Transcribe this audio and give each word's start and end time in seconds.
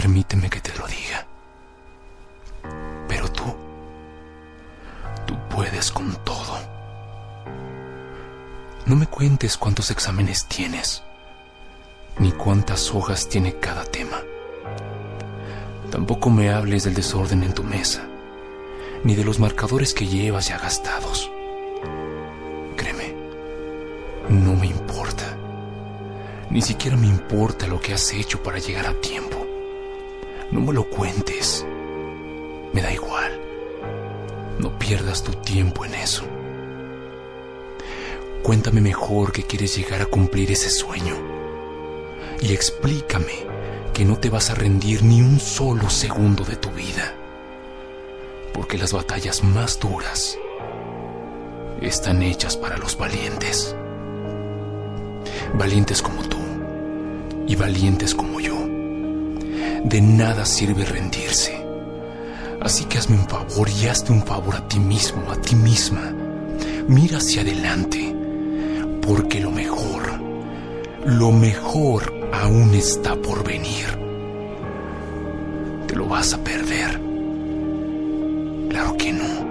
permíteme 0.00 0.48
que 0.48 0.60
te 0.60 0.72
lo 0.78 0.86
diga. 0.86 1.26
Pero 3.08 3.32
tú, 3.32 3.42
tú 5.26 5.34
puedes 5.50 5.90
con 5.90 6.14
todo. 6.24 6.56
No 8.86 8.94
me 8.94 9.08
cuentes 9.08 9.56
cuántos 9.56 9.90
exámenes 9.90 10.46
tienes, 10.46 11.02
ni 12.20 12.30
cuántas 12.30 12.94
hojas 12.94 13.28
tiene 13.28 13.58
cada 13.58 13.84
tema. 13.84 14.22
Tampoco 15.90 16.30
me 16.30 16.50
hables 16.50 16.84
del 16.84 16.94
desorden 16.94 17.42
en 17.42 17.52
tu 17.52 17.64
mesa, 17.64 18.06
ni 19.02 19.16
de 19.16 19.24
los 19.24 19.40
marcadores 19.40 19.94
que 19.94 20.06
llevas 20.06 20.46
ya 20.46 20.58
gastados. 20.58 21.28
Créeme, 22.76 23.16
no 24.28 24.54
me 24.54 24.68
importa. 24.68 25.36
Ni 26.50 26.62
siquiera 26.62 26.96
me 26.96 27.08
importa 27.08 27.66
lo 27.66 27.80
que 27.80 27.94
has 27.94 28.12
hecho 28.12 28.40
para 28.44 28.60
llegar 28.60 28.86
a 28.86 28.94
tiempo. 29.00 29.47
No 30.50 30.60
me 30.60 30.72
lo 30.72 30.84
cuentes. 30.84 31.66
Me 32.72 32.80
da 32.80 32.92
igual. 32.92 33.40
No 34.58 34.78
pierdas 34.78 35.22
tu 35.22 35.32
tiempo 35.32 35.84
en 35.84 35.94
eso. 35.94 36.24
Cuéntame 38.42 38.80
mejor 38.80 39.32
que 39.32 39.42
quieres 39.42 39.76
llegar 39.76 40.00
a 40.00 40.06
cumplir 40.06 40.50
ese 40.50 40.70
sueño. 40.70 41.14
Y 42.40 42.52
explícame 42.52 43.46
que 43.92 44.04
no 44.04 44.16
te 44.16 44.30
vas 44.30 44.50
a 44.50 44.54
rendir 44.54 45.02
ni 45.02 45.20
un 45.20 45.38
solo 45.38 45.90
segundo 45.90 46.44
de 46.44 46.56
tu 46.56 46.70
vida. 46.70 47.14
Porque 48.54 48.78
las 48.78 48.92
batallas 48.92 49.44
más 49.44 49.78
duras 49.78 50.38
están 51.80 52.22
hechas 52.22 52.56
para 52.56 52.78
los 52.78 52.96
valientes. 52.96 53.76
Valientes 55.54 56.00
como 56.00 56.22
tú 56.22 56.38
y 57.46 57.54
valientes 57.56 58.14
como 58.14 58.40
yo. 58.40 58.57
De 59.84 60.00
nada 60.00 60.44
sirve 60.44 60.84
rendirse. 60.84 61.64
Así 62.60 62.84
que 62.84 62.98
hazme 62.98 63.16
un 63.16 63.28
favor 63.28 63.68
y 63.70 63.86
hazte 63.86 64.12
un 64.12 64.22
favor 64.24 64.56
a 64.56 64.66
ti 64.66 64.80
mismo, 64.80 65.30
a 65.30 65.36
ti 65.36 65.54
misma. 65.54 66.12
Mira 66.88 67.18
hacia 67.18 67.42
adelante, 67.42 68.14
porque 69.00 69.40
lo 69.40 69.52
mejor, 69.52 70.20
lo 71.06 71.30
mejor 71.30 72.12
aún 72.32 72.74
está 72.74 73.14
por 73.16 73.44
venir. 73.44 73.86
¿Te 75.86 75.94
lo 75.94 76.06
vas 76.06 76.34
a 76.34 76.42
perder? 76.42 77.00
Claro 78.70 78.96
que 78.96 79.12
no. 79.12 79.48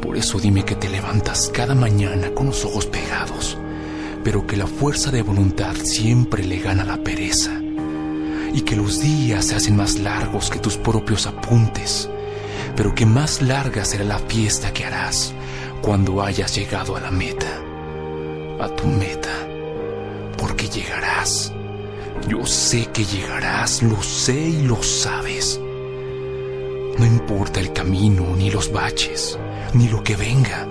Por 0.00 0.16
eso 0.16 0.38
dime 0.38 0.64
que 0.64 0.76
te 0.76 0.88
levantas 0.88 1.50
cada 1.52 1.74
mañana 1.74 2.30
con 2.30 2.46
los 2.46 2.64
ojos 2.64 2.86
pegados, 2.86 3.58
pero 4.22 4.46
que 4.46 4.56
la 4.56 4.68
fuerza 4.68 5.10
de 5.10 5.22
voluntad 5.22 5.74
siempre 5.82 6.44
le 6.44 6.60
gana 6.60 6.84
la 6.84 6.98
pereza 6.98 7.63
y 8.54 8.62
que 8.62 8.76
los 8.76 9.00
días 9.00 9.46
se 9.46 9.56
hacen 9.56 9.76
más 9.76 9.98
largos 9.98 10.48
que 10.48 10.60
tus 10.60 10.76
propios 10.76 11.26
apuntes, 11.26 12.08
pero 12.76 12.94
que 12.94 13.04
más 13.04 13.42
larga 13.42 13.84
será 13.84 14.04
la 14.04 14.20
fiesta 14.20 14.72
que 14.72 14.84
harás 14.84 15.34
cuando 15.82 16.22
hayas 16.22 16.54
llegado 16.54 16.96
a 16.96 17.00
la 17.00 17.10
meta, 17.10 17.60
a 18.60 18.68
tu 18.68 18.86
meta, 18.86 19.48
porque 20.38 20.68
llegarás. 20.68 21.52
Yo 22.28 22.46
sé 22.46 22.86
que 22.86 23.04
llegarás, 23.04 23.82
lo 23.82 24.00
sé 24.02 24.40
y 24.40 24.62
lo 24.62 24.80
sabes. 24.82 25.60
No 26.96 27.04
importa 27.04 27.58
el 27.58 27.72
camino, 27.72 28.36
ni 28.36 28.50
los 28.50 28.70
baches, 28.70 29.36
ni 29.74 29.88
lo 29.88 30.02
que 30.04 30.14
venga. 30.14 30.66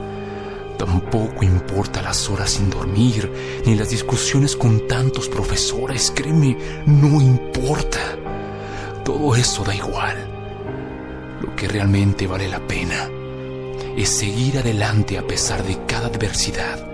Tampoco 0.93 1.43
importa 1.43 2.03
las 2.03 2.29
horas 2.29 2.51
sin 2.51 2.69
dormir, 2.69 3.27
ni 3.65 3.73
las 3.73 3.89
discusiones 3.89 4.55
con 4.55 4.87
tantos 4.87 5.27
profesores. 5.27 6.13
Créeme, 6.15 6.55
no 6.85 7.19
importa. 7.19 7.97
Todo 9.03 9.35
eso 9.35 9.63
da 9.63 9.73
igual. 9.73 10.15
Lo 11.41 11.55
que 11.55 11.67
realmente 11.67 12.27
vale 12.27 12.47
la 12.47 12.59
pena 12.59 13.09
es 13.97 14.07
seguir 14.07 14.59
adelante 14.59 15.17
a 15.17 15.25
pesar 15.25 15.63
de 15.63 15.83
cada 15.87 16.09
adversidad, 16.09 16.87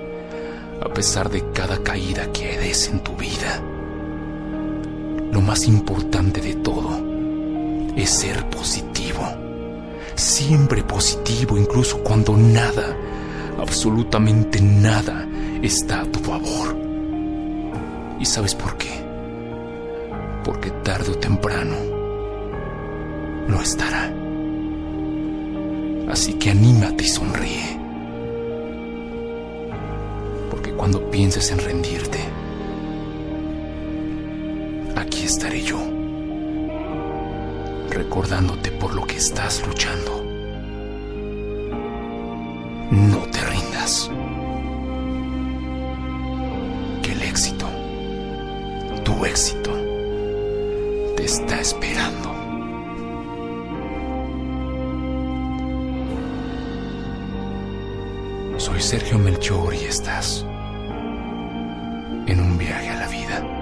a 0.81 0.87
pesar 0.93 1.29
de 1.29 1.51
cada 1.51 1.83
caída 1.83 2.31
que 2.31 2.57
des 2.57 2.87
en 2.87 3.01
tu 3.01 3.17
vida. 3.17 3.61
Lo 5.33 5.41
más 5.41 5.67
importante 5.67 6.39
de 6.39 6.55
todo 6.55 7.03
es 7.97 8.09
ser 8.09 8.49
positivo. 8.49 9.27
Siempre 10.15 10.83
positivo, 10.83 11.57
incluso 11.57 12.01
cuando 12.01 12.37
nada, 12.37 12.95
absolutamente 13.61 14.61
nada 14.61 15.27
está 15.61 16.01
a 16.01 16.05
tu 16.05 16.19
favor. 16.19 16.77
¿Y 18.19 18.25
sabes 18.25 18.55
por 18.55 18.77
qué? 18.77 18.89
Porque 20.43 20.71
tarde 20.71 21.11
o 21.11 21.17
temprano 21.17 21.75
no 23.47 23.61
estará. 23.61 24.13
Así 26.09 26.33
que 26.33 26.51
anímate 26.51 27.03
y 27.03 27.07
sonríe. 27.07 27.79
Porque 30.49 30.71
cuando 30.73 31.09
pienses 31.11 31.51
en 31.51 31.59
rendirte, 31.59 32.19
aquí 34.95 35.23
estaré 35.23 35.61
yo, 35.61 35.79
recordándote 37.89 38.71
por 38.71 38.95
lo 38.95 39.05
que 39.05 39.17
estás 39.17 39.65
luchando. 39.67 40.23
No 42.91 43.19
te 43.31 43.38
Que 47.01 47.11
el 47.11 47.21
éxito, 47.23 47.65
tu 49.03 49.25
éxito, 49.25 49.71
te 51.15 51.25
está 51.25 51.59
esperando. 51.59 52.29
Soy 58.57 58.79
Sergio 58.79 59.17
Melchor 59.17 59.73
y 59.73 59.85
estás 59.85 60.45
en 62.27 62.39
un 62.39 62.59
viaje 62.59 62.89
a 62.89 62.95
la 62.95 63.07
vida. 63.07 63.58